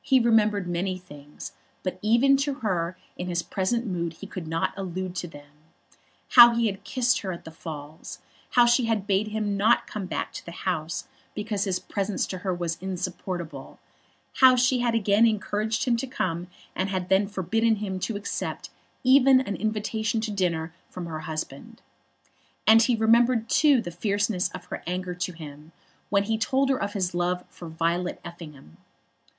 [0.00, 4.72] He remembered many things, but even to her in his present mood he could not
[4.74, 5.50] allude to them;
[6.30, 8.20] how he had kissed her at the Falls,
[8.52, 12.38] how she had bade him not come back to the house because his presence to
[12.38, 13.78] her was insupportable;
[14.36, 18.70] how she had again encouraged him to come, and had then forbidden him to accept
[19.04, 21.82] even an invitation to dinner from her husband.
[22.66, 25.72] And he remembered too the fierceness of her anger to him
[26.08, 28.78] when he told her of his love for Violet Effingham.